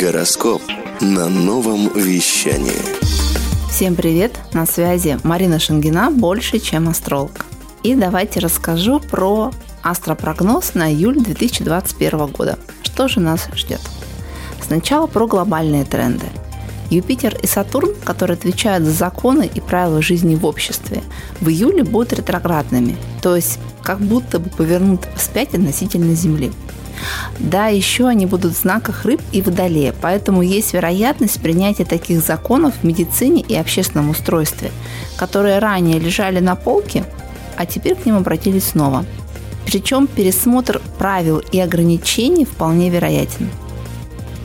Гороскоп 0.00 0.60
на 1.00 1.28
новом 1.28 1.88
вещании. 1.94 2.82
Всем 3.70 3.94
привет! 3.94 4.36
На 4.52 4.66
связи 4.66 5.20
Марина 5.22 5.60
Шангина, 5.60 6.10
больше, 6.10 6.58
чем 6.58 6.88
астролог. 6.88 7.46
И 7.84 7.94
давайте 7.94 8.40
расскажу 8.40 8.98
про 8.98 9.52
астропрогноз 9.84 10.74
на 10.74 10.90
июль 10.90 11.22
2021 11.22 12.26
года. 12.26 12.58
Что 12.82 13.06
же 13.06 13.20
нас 13.20 13.48
ждет? 13.54 13.80
Сначала 14.60 15.06
про 15.06 15.28
глобальные 15.28 15.84
тренды. 15.84 16.26
Юпитер 16.90 17.36
и 17.40 17.46
Сатурн, 17.46 17.94
которые 18.04 18.34
отвечают 18.34 18.84
за 18.84 18.90
законы 18.90 19.48
и 19.52 19.60
правила 19.60 20.02
жизни 20.02 20.34
в 20.34 20.44
обществе, 20.44 21.02
в 21.40 21.48
июле 21.48 21.84
будут 21.84 22.14
ретроградными, 22.14 22.96
то 23.22 23.36
есть 23.36 23.60
как 23.82 24.00
будто 24.00 24.40
бы 24.40 24.50
повернут 24.50 25.06
вспять 25.14 25.54
относительно 25.54 26.14
Земли. 26.14 26.52
Да, 27.38 27.66
еще 27.66 28.06
они 28.06 28.26
будут 28.26 28.54
в 28.54 28.60
знаках 28.60 29.04
рыб 29.04 29.20
и 29.32 29.42
водолея, 29.42 29.94
поэтому 30.00 30.42
есть 30.42 30.72
вероятность 30.72 31.40
принятия 31.40 31.84
таких 31.84 32.20
законов 32.20 32.74
в 32.80 32.84
медицине 32.84 33.42
и 33.42 33.54
общественном 33.54 34.10
устройстве, 34.10 34.70
которые 35.16 35.58
ранее 35.58 35.98
лежали 35.98 36.40
на 36.40 36.56
полке, 36.56 37.04
а 37.56 37.66
теперь 37.66 37.94
к 37.94 38.06
ним 38.06 38.16
обратились 38.16 38.68
снова. 38.68 39.04
Причем 39.66 40.06
пересмотр 40.06 40.80
правил 40.98 41.38
и 41.38 41.58
ограничений 41.58 42.44
вполне 42.44 42.90
вероятен. 42.90 43.48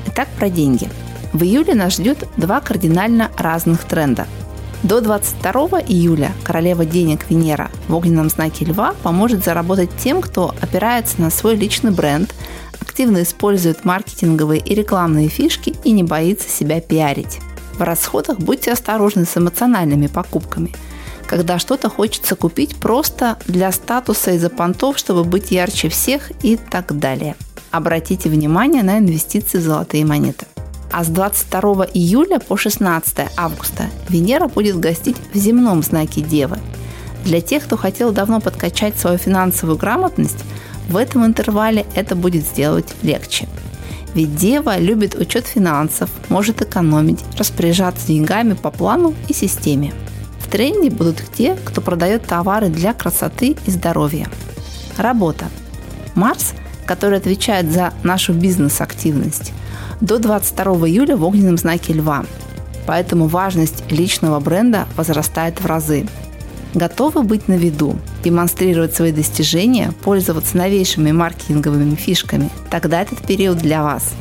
Итак, 0.07 0.29
про 0.38 0.49
деньги. 0.49 0.89
В 1.33 1.43
июле 1.43 1.75
нас 1.75 1.93
ждет 1.93 2.27
два 2.38 2.59
кардинально 2.59 3.29
разных 3.38 3.83
тренда– 3.83 4.27
до 4.83 5.02
22 5.02 5.81
июля 5.81 6.31
королева 6.43 6.85
денег 6.85 7.25
Венера 7.29 7.69
в 7.89 7.95
огненном 7.95 8.29
знаке 8.29 8.66
Льва 8.66 8.93
поможет 9.03 9.43
заработать 9.43 9.89
тем, 9.97 10.21
кто 10.21 10.53
опирается 10.61 11.20
на 11.20 11.31
свой 11.31 11.55
личный 11.55 11.91
бренд, 11.91 12.34
активно 12.80 13.23
использует 13.23 13.84
маркетинговые 13.84 14.61
и 14.61 14.75
рекламные 14.75 15.27
фишки 15.27 15.75
и 15.84 15.91
не 15.91 16.03
боится 16.03 16.47
себя 16.47 16.80
пиарить. 16.80 17.39
В 17.73 17.81
расходах 17.81 18.39
будьте 18.39 18.72
осторожны 18.72 19.25
с 19.25 19.36
эмоциональными 19.36 20.08
покупками, 20.08 20.72
когда 21.25 21.58
что-то 21.58 21.89
хочется 21.89 22.36
купить 22.36 22.75
просто 22.75 23.38
для 23.47 23.72
статуса 23.72 24.31
из-за 24.31 24.50
понтов, 24.50 24.97
чтобы 24.97 25.23
быть 25.23 25.50
ярче 25.52 25.89
всех 25.89 26.31
и 26.44 26.58
так 26.58 26.97
далее. 27.00 27.35
Обратите 27.72 28.30
внимание 28.30 28.83
на 28.83 29.00
инвестиции 29.00 29.58
в 29.58 29.61
золотые 29.61 30.06
монеты. 30.06 30.45
А 30.91 31.03
с 31.03 31.08
22 31.08 31.88
июля 31.94 32.39
по 32.39 32.58
16 32.58 33.31
августа 33.38 33.85
Венера 34.09 34.47
будет 34.47 34.80
гостить 34.80 35.17
в 35.33 35.38
земном 35.38 35.83
знаке 35.83 36.22
Девы. 36.22 36.59
Для 37.30 37.41
тех, 37.41 37.66
кто 37.66 37.77
хотел 37.77 38.11
давно 38.11 38.41
подкачать 38.41 38.97
свою 38.97 39.19
финансовую 39.19 39.77
грамотность, 39.77 40.44
в 40.88 40.97
этом 40.97 41.27
интервале 41.27 41.85
это 41.94 42.16
будет 42.16 42.44
сделать 42.44 42.88
легче. 43.03 43.47
Ведь 44.16 44.35
Дева 44.35 44.80
любит 44.80 45.13
учет 45.13 45.45
финансов, 45.45 46.09
может 46.30 46.63
экономить, 46.63 47.19
распоряжаться 47.38 48.07
деньгами 48.07 48.53
по 48.53 48.72
плану 48.72 49.13
и 49.27 49.33
системе. 49.33 49.94
В 50.39 50.50
тренде 50.50 50.89
будут 50.89 51.22
те, 51.35 51.55
кто 51.66 51.81
продает 51.81 52.25
товары 52.25 52.69
для 52.69 52.95
красоты 52.95 53.55
и 53.63 53.69
здоровья. 53.69 54.27
Работа. 54.97 55.45
Марс, 56.16 56.55
который 56.88 57.19
отвечает 57.19 57.72
за 57.72 57.94
нашу 58.02 58.33
бизнес-активность, 58.33 59.53
до 60.02 60.17
22 60.17 60.88
июля 60.88 61.16
в 61.16 61.23
огненном 61.23 61.59
знаке 61.59 61.94
Льва. 61.94 62.25
Поэтому 62.88 63.27
важность 63.27 63.83
личного 63.91 64.39
бренда 64.39 64.88
возрастает 64.97 65.61
в 65.61 65.67
разы. 65.67 66.07
Готовы 66.75 67.23
быть 67.23 67.48
на 67.48 67.53
виду, 67.53 67.98
демонстрировать 68.23 68.94
свои 68.94 69.12
достижения, 69.12 69.92
пользоваться 70.03 70.56
новейшими 70.56 71.12
маркетинговыми 71.12 71.95
фишками? 71.95 72.52
Тогда 72.70 73.02
этот 73.02 73.20
период 73.20 73.58
для 73.58 73.81
вас. 73.81 74.14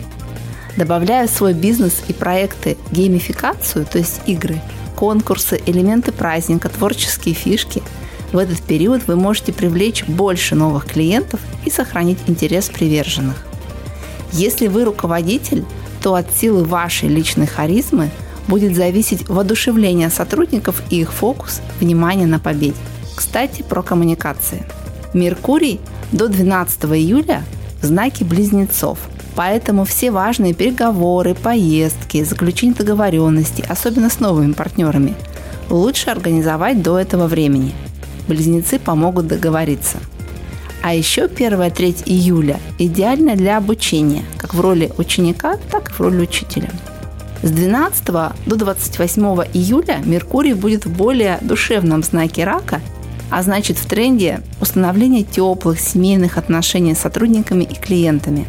Добавляя 0.76 1.26
в 1.26 1.30
свой 1.30 1.52
бизнес 1.52 2.02
и 2.08 2.14
проекты 2.14 2.78
геймификацию, 2.90 3.84
то 3.84 3.98
есть 3.98 4.22
игры, 4.26 4.60
конкурсы, 4.96 5.60
элементы 5.66 6.10
праздника, 6.10 6.70
творческие 6.70 7.34
фишки, 7.34 7.82
в 8.32 8.38
этот 8.38 8.62
период 8.62 9.06
вы 9.06 9.16
можете 9.16 9.52
привлечь 9.52 10.04
больше 10.04 10.54
новых 10.54 10.86
клиентов 10.86 11.40
и 11.66 11.70
сохранить 11.70 12.18
интерес 12.28 12.68
приверженных. 12.68 13.36
Если 14.32 14.68
вы 14.68 14.84
руководитель, 14.84 15.64
то 16.02 16.14
от 16.14 16.32
силы 16.34 16.64
вашей 16.64 17.08
личной 17.08 17.46
харизмы 17.46 18.10
будет 18.48 18.74
зависеть 18.74 19.28
воодушевление 19.28 20.10
сотрудников 20.10 20.82
и 20.90 21.00
их 21.00 21.12
фокус, 21.12 21.60
внимание 21.80 22.26
на 22.26 22.38
победе. 22.38 22.74
Кстати, 23.14 23.62
про 23.62 23.82
коммуникации. 23.82 24.64
Меркурий 25.14 25.80
до 26.12 26.28
12 26.28 26.84
июля 26.84 27.44
в 27.80 27.86
знаке 27.86 28.24
близнецов. 28.24 28.98
Поэтому 29.34 29.84
все 29.84 30.10
важные 30.10 30.54
переговоры, 30.54 31.34
поездки, 31.34 32.24
заключение 32.24 32.74
договоренностей, 32.74 33.64
особенно 33.68 34.10
с 34.10 34.18
новыми 34.18 34.52
партнерами, 34.52 35.14
лучше 35.70 36.10
организовать 36.10 36.82
до 36.82 36.98
этого 36.98 37.28
времени. 37.28 37.72
Близнецы 38.26 38.80
помогут 38.80 39.28
договориться– 39.28 39.98
а 40.82 40.94
еще 40.94 41.26
1-3 41.26 42.04
июля 42.06 42.60
идеально 42.78 43.36
для 43.36 43.56
обучения, 43.56 44.22
как 44.36 44.54
в 44.54 44.60
роли 44.60 44.92
ученика, 44.96 45.56
так 45.70 45.90
и 45.90 45.92
в 45.92 46.00
роли 46.00 46.20
учителя. 46.22 46.70
С 47.42 47.50
12 47.50 48.04
до 48.04 48.32
28 48.46 49.22
июля 49.54 50.00
Меркурий 50.04 50.54
будет 50.54 50.86
в 50.86 50.96
более 50.96 51.38
душевном 51.40 52.02
знаке 52.02 52.44
рака, 52.44 52.80
а 53.30 53.42
значит 53.42 53.78
в 53.78 53.86
тренде 53.86 54.40
установления 54.60 55.22
теплых 55.22 55.78
семейных 55.78 56.38
отношений 56.38 56.94
с 56.94 57.00
сотрудниками 57.00 57.64
и 57.64 57.74
клиентами. 57.74 58.46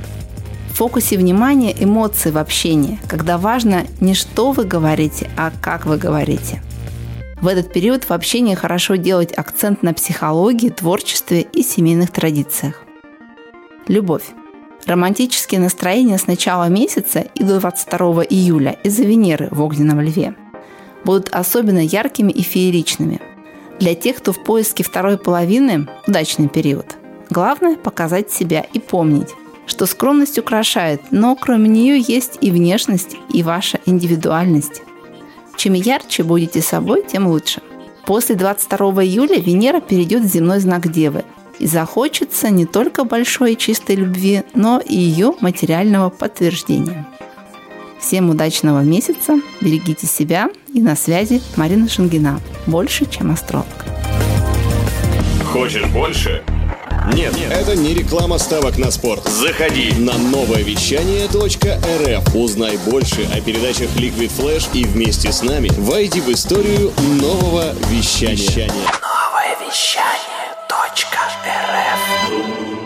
В 0.72 0.78
фокусе 0.78 1.18
внимания 1.18 1.76
эмоции 1.78 2.32
в 2.32 2.38
общении, 2.38 3.00
когда 3.08 3.38
важно 3.38 3.84
не 4.00 4.14
что 4.14 4.52
вы 4.52 4.66
говорите, 4.66 5.30
а 5.38 5.52
как 5.62 5.86
вы 5.86 5.98
говорите– 5.98 6.62
в 7.42 7.48
этот 7.48 7.72
период 7.72 8.04
в 8.04 8.12
общении 8.12 8.54
хорошо 8.54 8.96
делать 8.96 9.32
акцент 9.32 9.82
на 9.82 9.94
психологии, 9.94 10.70
творчестве 10.70 11.42
и 11.42 11.64
семейных 11.64 12.12
традициях. 12.12 12.84
Любовь. 13.88 14.26
Романтические 14.90 15.60
настроения 15.60 16.18
с 16.18 16.26
начала 16.26 16.68
месяца 16.68 17.20
и 17.36 17.44
до 17.44 17.60
22 17.60 18.24
июля 18.24 18.76
из-за 18.84 19.04
Венеры 19.04 19.48
в 19.52 19.62
огненном 19.62 20.02
льве 20.02 20.34
будут 21.06 21.30
особенно 21.30 21.78
яркими 21.78 22.32
и 22.32 22.42
фееричными. 22.42 23.22
Для 23.80 23.94
тех, 23.94 24.18
кто 24.18 24.34
в 24.34 24.44
поиске 24.44 24.84
второй 24.84 25.20
половины– 25.20 25.88
удачный 26.08 26.48
период. 26.48 26.98
Главное– 27.30 27.76
показать 27.84 28.32
себя 28.32 28.66
и 28.74 28.80
помнить, 28.80 29.30
что 29.68 29.86
скромность 29.86 30.40
украшает, 30.40 31.04
но 31.12 31.36
кроме 31.36 31.70
нее 31.70 32.00
есть 32.00 32.40
и 32.42 32.50
внешность, 32.50 33.16
и 33.32 33.44
ваша 33.44 33.80
индивидуальность. 33.86 34.82
Чем 35.56 35.74
ярче 35.74 36.24
будете 36.24 36.64
собой, 36.64 37.06
тем 37.08 37.28
лучше. 37.28 37.62
После 38.08 38.34
22 38.34 39.04
июля 39.04 39.40
Венера 39.40 39.82
перейдет 39.82 40.24
в 40.24 40.34
земной 40.34 40.60
знак 40.60 40.92
Девы 40.92 41.26
и 41.59 41.68
захочется 41.68 42.50
не 42.50 42.66
только 42.66 43.03
большой 43.03 43.53
и 43.53 43.58
чистой 43.58 43.96
любви, 43.96 44.44
но 44.53 44.80
и 44.80 44.96
ее 44.96 45.34
материального 45.42 46.09
подтверждения. 46.09 47.06
Всем 48.00 48.30
удачного 48.30 48.81
месяца, 48.81 49.40
берегите 49.59 50.08
себя 50.08 50.50
и 50.74 50.81
на 50.81 50.96
связи 50.96 51.42
Марина 51.58 51.90
Шангина. 51.90 52.40
Больше, 52.66 53.06
чем 53.06 53.31
астролог. 53.31 53.68
Хочешь 55.52 55.86
больше? 55.88 56.44
Нет, 57.14 57.36
Нет, 57.36 57.52
это 57.52 57.76
не 57.76 57.94
реклама 57.94 58.38
ставок 58.38 58.78
на 58.78 58.91
спорт. 58.91 59.28
Заходи 59.28 59.91
на 59.97 60.18
новое 60.18 60.62
вещание 60.62 61.26
.рф. 61.26 62.36
Узнай 62.36 62.78
больше 62.86 63.28
о 63.34 63.41
передачах 63.41 63.90
Liquid 63.96 64.31
Flash 64.38 64.70
и 64.74 64.86
вместе 64.86 65.31
с 65.31 65.41
нами 65.41 65.70
войди 65.78 66.22
в 66.22 66.30
историю 66.30 66.91
нового 67.20 67.74
вещания. 67.90 68.68
Новое 68.68 69.58
вещание 69.68 70.28
.рф. 71.79 72.78